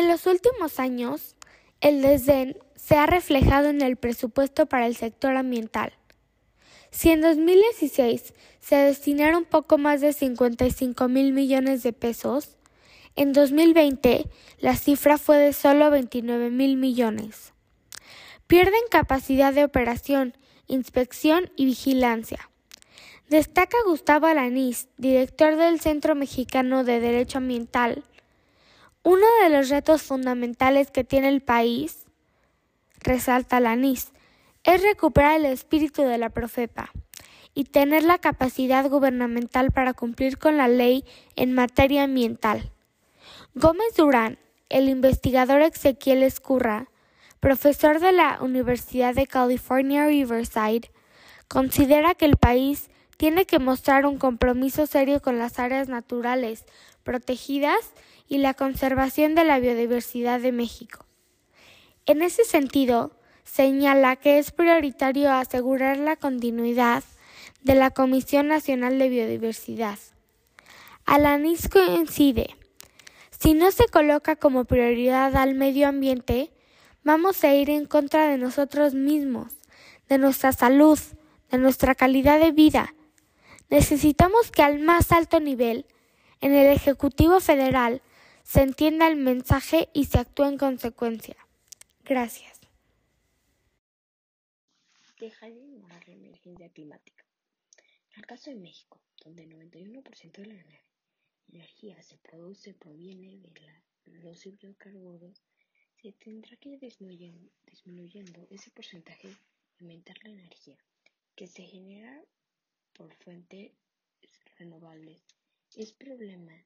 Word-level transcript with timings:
En 0.00 0.08
los 0.08 0.24
últimos 0.24 0.80
años, 0.80 1.36
el 1.82 2.00
desdén 2.00 2.56
se 2.74 2.96
ha 2.96 3.04
reflejado 3.04 3.68
en 3.68 3.82
el 3.82 3.96
presupuesto 3.96 4.64
para 4.64 4.86
el 4.86 4.96
sector 4.96 5.36
ambiental. 5.36 5.92
Si 6.90 7.10
en 7.10 7.20
2016 7.20 8.32
se 8.60 8.76
destinaron 8.76 9.44
poco 9.44 9.76
más 9.76 10.00
de 10.00 10.14
55 10.14 11.06
mil 11.08 11.34
millones 11.34 11.82
de 11.82 11.92
pesos, 11.92 12.56
en 13.14 13.34
2020 13.34 14.24
la 14.60 14.74
cifra 14.74 15.18
fue 15.18 15.36
de 15.36 15.52
solo 15.52 15.90
29 15.90 16.48
mil 16.48 16.78
millones. 16.78 17.52
Pierden 18.46 18.80
capacidad 18.90 19.52
de 19.52 19.64
operación, 19.64 20.34
inspección 20.66 21.52
y 21.56 21.66
vigilancia. 21.66 22.48
Destaca 23.28 23.76
Gustavo 23.84 24.26
Alanís, 24.26 24.88
director 24.96 25.56
del 25.56 25.78
Centro 25.78 26.14
Mexicano 26.14 26.84
de 26.84 27.00
Derecho 27.00 27.36
Ambiental. 27.36 28.02
Uno 29.02 29.26
de 29.42 29.48
los 29.48 29.70
retos 29.70 30.02
fundamentales 30.02 30.90
que 30.90 31.04
tiene 31.04 31.28
el 31.28 31.40
país, 31.40 32.04
resalta 33.00 33.56
Alanís, 33.56 34.12
es 34.62 34.82
recuperar 34.82 35.40
el 35.40 35.46
espíritu 35.46 36.02
de 36.02 36.18
la 36.18 36.28
Profepa 36.28 36.92
y 37.54 37.64
tener 37.64 38.04
la 38.04 38.18
capacidad 38.18 38.88
gubernamental 38.90 39.70
para 39.70 39.94
cumplir 39.94 40.36
con 40.36 40.58
la 40.58 40.68
ley 40.68 41.06
en 41.34 41.54
materia 41.54 42.04
ambiental. 42.04 42.72
Gómez 43.54 43.96
Durán, 43.96 44.38
el 44.68 44.90
investigador 44.90 45.62
Ezequiel 45.62 46.22
Escurra, 46.22 46.90
profesor 47.40 48.00
de 48.00 48.12
la 48.12 48.38
Universidad 48.42 49.14
de 49.14 49.26
California 49.26 50.06
Riverside, 50.06 50.90
considera 51.48 52.14
que 52.14 52.26
el 52.26 52.36
país 52.36 52.90
tiene 53.20 53.44
que 53.44 53.58
mostrar 53.58 54.06
un 54.06 54.16
compromiso 54.16 54.86
serio 54.86 55.20
con 55.20 55.38
las 55.38 55.58
áreas 55.58 55.88
naturales 55.88 56.64
protegidas 57.02 57.92
y 58.28 58.38
la 58.38 58.54
conservación 58.54 59.34
de 59.34 59.44
la 59.44 59.60
biodiversidad 59.60 60.40
de 60.40 60.52
México. 60.52 61.04
En 62.06 62.22
ese 62.22 62.44
sentido, 62.44 63.10
señala 63.44 64.16
que 64.16 64.38
es 64.38 64.52
prioritario 64.52 65.30
asegurar 65.30 65.98
la 65.98 66.16
continuidad 66.16 67.04
de 67.60 67.74
la 67.74 67.90
Comisión 67.90 68.48
Nacional 68.48 68.98
de 68.98 69.10
Biodiversidad. 69.10 69.98
Alanis 71.04 71.68
coincide 71.68 72.56
si 73.38 73.52
no 73.52 73.70
se 73.70 73.86
coloca 73.88 74.36
como 74.36 74.64
prioridad 74.64 75.36
al 75.36 75.54
medio 75.54 75.88
ambiente, 75.88 76.54
vamos 77.04 77.44
a 77.44 77.54
ir 77.54 77.68
en 77.68 77.84
contra 77.84 78.28
de 78.28 78.38
nosotros 78.38 78.94
mismos, 78.94 79.52
de 80.08 80.16
nuestra 80.16 80.54
salud, 80.54 80.98
de 81.50 81.58
nuestra 81.58 81.94
calidad 81.94 82.40
de 82.40 82.52
vida. 82.52 82.94
Necesitamos 83.70 84.50
que 84.50 84.62
al 84.62 84.80
más 84.80 85.12
alto 85.12 85.38
nivel, 85.38 85.86
en 86.40 86.52
el 86.52 86.66
Ejecutivo 86.66 87.40
Federal, 87.40 88.02
se 88.42 88.62
entienda 88.62 89.06
el 89.06 89.16
mensaje 89.16 89.88
y 89.92 90.06
se 90.06 90.18
actúe 90.18 90.44
en 90.44 90.58
consecuencia. 90.58 91.36
Gracias. 92.04 92.58
Deja 95.20 95.46
de 95.46 95.56
ignorar 95.56 96.08
la 96.08 96.14
emergencia 96.14 96.68
climática. 96.70 97.24
En 98.12 98.20
el 98.20 98.26
caso 98.26 98.50
de 98.50 98.56
México, 98.56 98.98
donde 99.22 99.44
el 99.44 99.52
91% 99.52 100.32
de 100.32 100.46
la 100.46 100.54
energía 101.52 102.02
se 102.02 102.16
produce 102.18 102.74
proviene 102.74 103.38
de 104.06 104.18
los 104.22 104.46
hidrocarburos, 104.46 105.42
se 106.02 106.12
tendrá 106.12 106.56
que 106.56 106.70
ir 106.70 106.80
disminuyendo, 106.80 108.46
ese 108.50 108.70
porcentaje 108.70 109.28
y 109.28 109.36
aumentar 109.82 110.16
la 110.24 110.30
energía 110.30 110.78
que 111.36 111.46
se 111.46 111.62
genera 111.62 112.20
por 112.94 113.14
fuentes 113.16 113.72
renovables. 114.58 115.22
Es 115.76 115.92
problema 115.92 116.64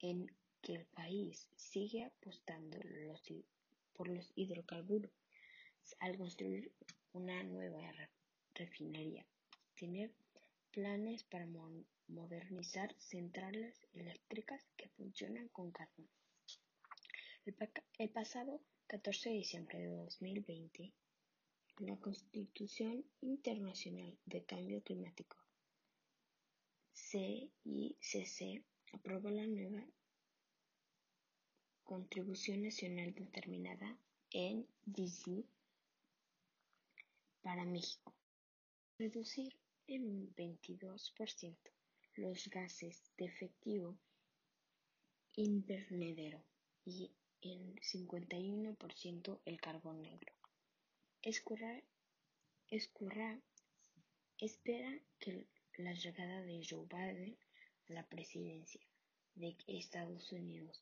en 0.00 0.30
que 0.62 0.74
el 0.74 0.86
país 0.86 1.48
sigue 1.56 2.04
apostando 2.04 2.78
por 3.94 4.08
los 4.08 4.32
hidrocarburos 4.34 5.12
al 6.00 6.16
construir 6.18 6.72
una 7.12 7.42
nueva 7.44 7.80
refinería, 8.54 9.26
tener 9.76 10.12
planes 10.70 11.24
para 11.24 11.46
modernizar 12.08 12.94
centrales 12.98 13.86
eléctricas 13.94 14.62
que 14.76 14.88
funcionan 14.90 15.48
con 15.48 15.70
carbón. 15.70 16.08
El, 17.98 18.10
pasado 18.10 18.60
14 18.88 19.30
de 19.30 19.36
diciembre 19.36 19.78
de 19.78 19.86
2020, 19.86 20.92
la 21.78 21.96
Constitución 21.98 23.04
Internacional 23.20 24.18
de 24.24 24.44
Cambio 24.44 24.82
Climático, 24.82 25.36
CICC, 26.94 28.64
aprobó 28.92 29.28
la 29.28 29.46
nueva 29.46 29.86
contribución 31.84 32.62
nacional 32.62 33.14
determinada 33.14 33.98
en 34.30 34.66
para 37.42 37.64
México. 37.64 38.14
Reducir 38.98 39.58
en 39.86 40.04
un 40.04 40.34
22% 40.34 41.56
los 42.14 42.48
gases 42.48 43.12
de 43.18 43.26
efecto 43.26 43.98
invernadero 45.34 46.42
y 46.84 47.12
en 47.42 47.76
51% 47.76 49.40
el 49.44 49.60
carbón 49.60 50.00
negro. 50.00 50.45
Escurra, 51.26 51.82
espera 54.38 55.00
que 55.18 55.48
la 55.76 55.92
llegada 55.92 56.40
de 56.42 56.64
Joe 56.64 56.86
Biden 56.86 57.36
a 57.88 57.94
la 57.94 58.08
presidencia 58.08 58.80
de 59.34 59.56
Estados 59.66 60.30
Unidos 60.30 60.80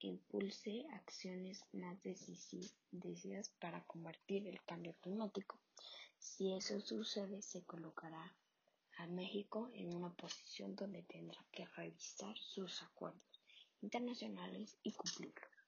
impulse 0.00 0.84
acciones 0.92 1.64
más 1.72 2.02
decisivas 2.02 3.48
para 3.58 3.82
combatir 3.84 4.46
el 4.46 4.62
cambio 4.66 4.94
climático. 5.00 5.58
Si 6.18 6.52
eso 6.52 6.78
sucede, 6.82 7.40
se 7.40 7.64
colocará 7.64 8.36
a 8.98 9.06
México 9.06 9.70
en 9.72 9.94
una 9.94 10.12
posición 10.16 10.76
donde 10.76 11.02
tendrá 11.04 11.42
que 11.50 11.64
revisar 11.64 12.36
sus 12.36 12.82
acuerdos 12.82 13.40
internacionales 13.80 14.76
y 14.82 14.92
cumplirlos. 14.92 15.59